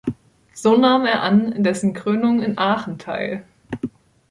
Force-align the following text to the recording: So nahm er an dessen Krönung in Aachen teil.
So 0.55 0.75
nahm 0.77 1.05
er 1.05 1.21
an 1.21 1.61
dessen 1.61 1.93
Krönung 1.93 2.41
in 2.41 2.57
Aachen 2.57 2.97
teil. 2.97 3.45